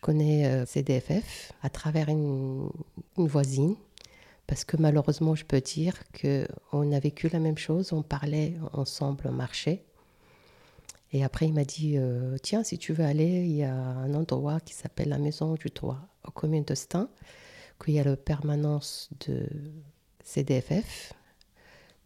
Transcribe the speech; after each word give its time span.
connais 0.00 0.46
euh, 0.46 0.66
CDFF 0.66 1.52
à 1.62 1.70
travers 1.70 2.08
une, 2.08 2.70
voisine, 3.16 3.76
parce 4.46 4.64
que 4.64 4.76
malheureusement, 4.76 5.34
je 5.34 5.44
peux 5.44 5.60
dire 5.60 5.94
qu'on 6.20 6.92
a 6.92 6.98
vécu 7.00 7.28
la 7.28 7.38
même 7.38 7.58
chose, 7.58 7.92
on 7.92 8.02
parlait 8.02 8.54
ensemble, 8.72 9.24
on 9.26 9.32
marchait. 9.32 9.84
Et 11.12 11.24
après, 11.24 11.46
il 11.46 11.52
m'a 11.52 11.64
dit 11.64 11.96
euh, 11.98 12.36
Tiens, 12.42 12.62
si 12.62 12.78
tu 12.78 12.92
veux 12.92 13.04
aller, 13.04 13.44
il 13.44 13.56
y 13.56 13.64
a 13.64 13.74
un 13.74 14.14
endroit 14.14 14.60
qui 14.60 14.74
s'appelle 14.74 15.08
la 15.08 15.18
Maison 15.18 15.54
du 15.54 15.70
Toit, 15.70 15.98
au 16.26 16.30
commune 16.30 16.64
de 16.64 16.74
Stein, 16.74 17.08
qu'il 17.84 17.94
y 17.94 18.00
a 18.00 18.04
la 18.04 18.16
permanence 18.16 19.10
de 19.26 19.46
CDFF, 20.22 21.12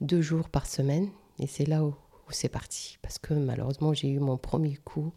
deux 0.00 0.22
jours 0.22 0.48
par 0.48 0.66
semaine. 0.66 1.10
Et 1.38 1.46
c'est 1.46 1.66
là 1.66 1.84
où 1.84 1.94
c'est 2.30 2.48
parti. 2.48 2.98
Parce 3.02 3.18
que 3.18 3.34
malheureusement, 3.34 3.92
j'ai 3.92 4.08
eu 4.08 4.18
mon 4.18 4.38
premier 4.38 4.76
coup 4.76 5.12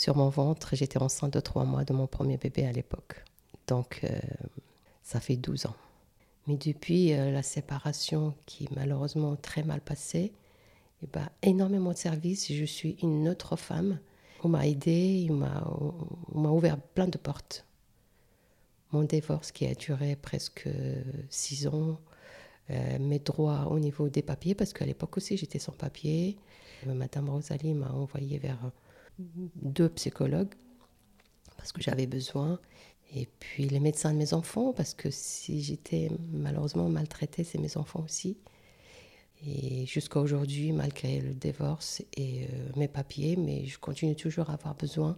sur 0.00 0.16
mon 0.16 0.30
ventre. 0.30 0.74
J'étais 0.74 0.98
enceinte 0.98 1.34
de 1.34 1.40
trois 1.40 1.64
mois 1.64 1.84
de 1.84 1.92
mon 1.92 2.06
premier 2.06 2.38
bébé 2.38 2.64
à 2.66 2.72
l'époque. 2.72 3.22
Donc, 3.66 4.00
euh, 4.04 4.18
ça 5.02 5.20
fait 5.20 5.36
12 5.36 5.66
ans. 5.66 5.76
Mais 6.46 6.56
depuis 6.56 7.12
euh, 7.12 7.30
la 7.30 7.42
séparation 7.42 8.34
qui 8.46 8.66
malheureusement 8.74 9.36
très 9.36 9.62
mal 9.62 9.82
passée, 9.82 10.32
eh 11.02 11.06
ben, 11.12 11.28
énormément 11.42 11.92
de 11.92 11.98
services. 11.98 12.50
Je 12.50 12.64
suis 12.64 12.96
une 13.02 13.28
autre 13.28 13.56
femme. 13.56 13.98
On 14.42 14.48
m'a 14.48 14.66
aidé, 14.66 15.28
on 15.30 15.34
m'a 15.34 16.50
ouvert 16.50 16.78
plein 16.78 17.06
de 17.06 17.18
portes. 17.18 17.66
Mon 18.92 19.02
divorce 19.02 19.52
qui 19.52 19.66
a 19.66 19.74
duré 19.74 20.16
presque 20.16 20.68
six 21.28 21.66
ans, 21.66 22.00
euh, 22.70 22.98
mes 22.98 23.18
droits 23.18 23.68
au 23.70 23.78
niveau 23.78 24.08
des 24.08 24.22
papiers, 24.22 24.54
parce 24.54 24.72
qu'à 24.72 24.86
l'époque 24.86 25.18
aussi 25.18 25.36
j'étais 25.36 25.58
sans 25.58 25.72
papier. 25.72 26.38
Madame 26.86 27.28
Rosalie 27.28 27.74
m'a 27.74 27.90
envoyé 27.92 28.38
vers 28.38 28.72
deux 29.56 29.88
psychologues 29.90 30.54
parce 31.56 31.72
que 31.72 31.82
j'avais 31.82 32.06
besoin. 32.06 32.58
Et 33.14 33.28
puis 33.40 33.68
les 33.68 33.80
médecins 33.80 34.12
de 34.12 34.18
mes 34.18 34.34
enfants, 34.34 34.72
parce 34.72 34.94
que 34.94 35.10
si 35.10 35.62
j'étais 35.62 36.10
malheureusement 36.32 36.88
maltraitée, 36.88 37.44
c'est 37.44 37.58
mes 37.58 37.76
enfants 37.76 38.02
aussi. 38.04 38.36
Et 39.46 39.86
jusqu'à 39.86 40.20
aujourd'hui, 40.20 40.72
malgré 40.72 41.20
le 41.20 41.34
divorce 41.34 42.02
et 42.16 42.44
euh, 42.44 42.68
mes 42.76 42.88
papiers, 42.88 43.36
mais 43.36 43.64
je 43.64 43.78
continue 43.78 44.14
toujours 44.14 44.50
à 44.50 44.54
avoir 44.54 44.74
besoin 44.74 45.16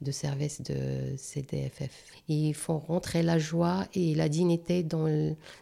de 0.00 0.10
services 0.12 0.62
de 0.62 1.16
CDFF. 1.16 1.90
Ils 2.28 2.54
font 2.54 2.78
rentrer 2.78 3.22
la 3.22 3.38
joie 3.38 3.86
et 3.94 4.14
la 4.14 4.28
dignité 4.28 4.82
dans 4.82 5.06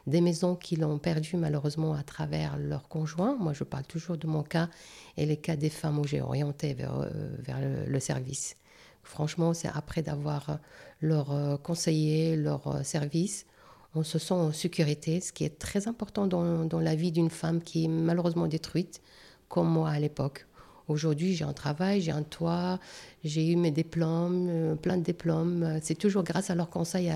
des 0.06 0.20
maisons 0.20 0.56
qu'ils 0.56 0.84
ont 0.84 0.98
perdues 0.98 1.36
malheureusement 1.36 1.94
à 1.94 2.02
travers 2.02 2.58
leurs 2.58 2.88
conjoints. 2.88 3.36
Moi, 3.36 3.52
je 3.52 3.64
parle 3.64 3.84
toujours 3.84 4.18
de 4.18 4.26
mon 4.26 4.42
cas 4.42 4.68
et 5.16 5.26
les 5.26 5.36
cas 5.36 5.56
des 5.56 5.70
femmes 5.70 5.98
où 5.98 6.06
j'ai 6.06 6.20
orienté 6.20 6.74
vers, 6.74 7.00
euh, 7.00 7.08
vers 7.38 7.58
le, 7.86 8.00
service. 8.00 8.56
Franchement, 9.02 9.54
c'est 9.54 9.70
après 9.72 10.02
d'avoir 10.02 10.58
leur 11.00 11.32
euh, 11.32 11.56
conseillé, 11.56 12.36
leur 12.36 12.66
euh, 12.66 12.82
service, 12.82 13.46
on 13.94 14.02
se 14.02 14.18
sent 14.18 14.34
en 14.34 14.52
sécurité, 14.52 15.20
ce 15.22 15.32
qui 15.32 15.44
est 15.44 15.58
très 15.58 15.88
important 15.88 16.26
dans, 16.26 16.66
dans 16.66 16.80
la 16.80 16.94
vie 16.94 17.12
d'une 17.12 17.30
femme 17.30 17.62
qui 17.62 17.84
est 17.84 17.88
malheureusement 17.88 18.46
détruite, 18.46 19.00
comme 19.48 19.70
moi 19.70 19.88
à 19.88 19.98
l'époque. 19.98 20.46
Aujourd'hui, 20.88 21.34
j'ai 21.34 21.44
un 21.44 21.52
travail, 21.52 22.00
j'ai 22.00 22.12
un 22.12 22.22
toit, 22.22 22.78
j'ai 23.24 23.50
eu 23.50 23.56
mes 23.56 23.72
diplômes, 23.72 24.46
euh, 24.48 24.74
plein 24.76 24.96
de 24.96 25.02
diplômes. 25.02 25.78
C'est 25.82 25.96
toujours 25.96 26.22
grâce 26.22 26.50
à 26.50 26.54
leur 26.54 26.70
conseil 26.70 27.12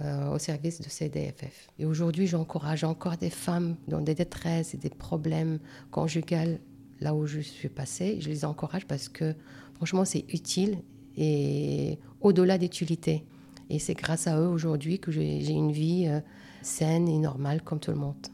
euh, 0.00 0.32
au 0.32 0.38
service 0.38 0.80
de 0.80 0.88
CDFF. 0.88 1.68
Et 1.78 1.84
aujourd'hui, 1.84 2.26
j'encourage 2.26 2.84
encore 2.84 3.16
des 3.16 3.30
femmes 3.30 3.76
dans 3.86 4.00
des 4.00 4.14
détresses 4.14 4.74
et 4.74 4.78
des 4.78 4.90
problèmes 4.90 5.58
conjugaux 5.90 6.58
là 7.00 7.14
où 7.14 7.26
je 7.26 7.40
suis 7.40 7.68
passée. 7.68 8.18
Je 8.20 8.28
les 8.28 8.44
encourage 8.44 8.86
parce 8.86 9.08
que 9.08 9.34
franchement, 9.74 10.04
c'est 10.04 10.24
utile 10.32 10.78
et 11.16 11.98
au-delà 12.20 12.58
d'utilité. 12.58 13.24
Et 13.68 13.78
c'est 13.78 13.94
grâce 13.94 14.26
à 14.26 14.40
eux 14.40 14.48
aujourd'hui 14.48 14.98
que 14.98 15.12
j'ai 15.12 15.50
une 15.50 15.70
vie 15.70 16.06
euh, 16.08 16.20
saine 16.62 17.08
et 17.08 17.18
normale 17.18 17.62
comme 17.62 17.78
tout 17.78 17.92
le 17.92 17.98
monde. 17.98 18.26